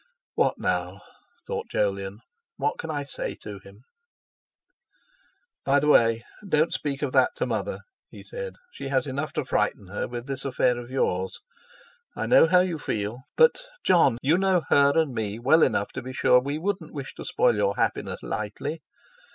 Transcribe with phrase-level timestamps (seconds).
[0.33, 1.01] 'What now?'
[1.45, 2.21] thought Jolyon.
[2.57, 3.83] 'What can I say to move him?'
[5.63, 9.45] "By the way, don't speak of that to Mother," he said; "she has enough to
[9.45, 11.39] frighten her with this affair of yours.
[12.15, 13.19] I know how you feel.
[13.37, 17.13] But, Jon, you know her and me well enough to be sure we wouldn't wish
[17.13, 18.81] to spoil your happiness lightly.